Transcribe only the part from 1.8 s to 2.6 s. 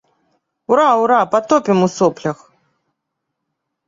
у соплях.